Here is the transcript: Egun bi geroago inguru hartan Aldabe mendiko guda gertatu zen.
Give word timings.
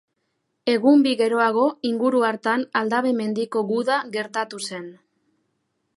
Egun 0.71 1.03
bi 1.07 1.11
geroago 1.19 1.65
inguru 1.91 2.23
hartan 2.29 2.65
Aldabe 2.81 3.13
mendiko 3.21 3.63
guda 3.73 4.01
gertatu 4.17 4.67
zen. 4.71 4.93